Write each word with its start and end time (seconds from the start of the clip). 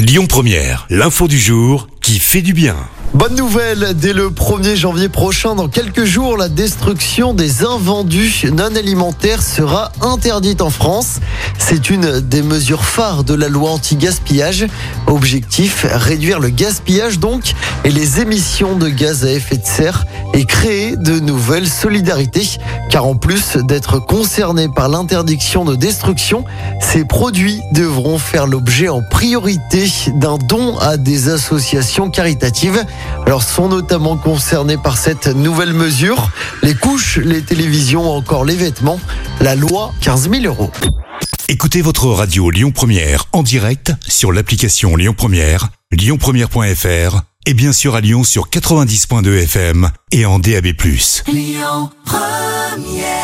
Lyon 0.00 0.28
Première, 0.28 0.86
l'info 0.90 1.26
du 1.26 1.40
jour 1.40 1.88
qui 2.00 2.18
fait 2.18 2.42
du 2.42 2.52
bien. 2.52 2.76
Bonne 3.14 3.36
nouvelle, 3.36 3.94
dès 3.94 4.12
le 4.12 4.28
1er 4.28 4.76
janvier 4.76 5.08
prochain, 5.08 5.54
dans 5.54 5.68
quelques 5.68 6.04
jours, 6.04 6.36
la 6.36 6.50
destruction 6.50 7.32
des 7.32 7.64
invendus 7.64 8.44
non 8.52 8.76
alimentaires 8.76 9.42
sera 9.42 9.92
interdite 10.02 10.60
en 10.60 10.68
France. 10.68 11.20
C'est 11.56 11.88
une 11.88 12.20
des 12.20 12.42
mesures 12.42 12.84
phares 12.84 13.24
de 13.24 13.32
la 13.32 13.48
loi 13.48 13.70
anti-gaspillage. 13.70 14.66
Objectif, 15.06 15.86
réduire 15.90 16.38
le 16.38 16.50
gaspillage 16.50 17.18
donc 17.18 17.54
et 17.84 17.90
les 17.90 18.20
émissions 18.20 18.76
de 18.76 18.90
gaz 18.90 19.24
à 19.24 19.30
effet 19.30 19.56
de 19.56 19.66
serre 19.66 20.04
et 20.34 20.44
créer 20.44 20.94
de 20.94 21.18
nouvelles 21.18 21.68
solidarités. 21.68 22.46
Car 22.90 23.06
en 23.06 23.16
plus 23.16 23.56
d'être 23.56 23.98
concernés 23.98 24.68
par 24.68 24.90
l'interdiction 24.90 25.64
de 25.64 25.76
destruction, 25.76 26.44
ces 26.80 27.06
produits 27.06 27.60
devront 27.72 28.18
faire 28.18 28.46
l'objet 28.46 28.88
en 28.88 29.00
priorité 29.10 29.90
d'un 30.14 30.36
don 30.36 30.78
à 30.78 30.98
des 30.98 31.30
associations 31.30 31.87
caritatives. 32.12 32.84
Alors 33.26 33.42
sont 33.42 33.68
notamment 33.68 34.16
concernés 34.16 34.76
par 34.76 34.96
cette 34.96 35.26
nouvelle 35.26 35.72
mesure 35.72 36.30
les 36.62 36.74
couches, 36.74 37.18
les 37.18 37.42
télévisions, 37.42 38.10
encore 38.10 38.44
les 38.44 38.56
vêtements. 38.56 39.00
La 39.40 39.54
loi 39.54 39.92
15 40.00 40.30
000 40.30 40.44
euros. 40.44 40.70
Écoutez 41.48 41.82
votre 41.82 42.06
radio 42.08 42.50
Lyon 42.50 42.70
Première 42.72 43.24
en 43.32 43.42
direct 43.42 43.92
sur 44.06 44.32
l'application 44.32 44.96
Lyon 44.96 45.14
Première, 45.16 45.68
lyonpremière.fr 45.90 47.22
et 47.46 47.54
bien 47.54 47.72
sûr 47.72 47.94
à 47.94 48.00
Lyon 48.00 48.22
sur 48.22 48.48
90.2 48.50 49.42
FM 49.44 49.90
et 50.12 50.26
en 50.26 50.38
DAB+. 50.38 50.66
Lyon 51.26 51.90
Première 52.04 53.17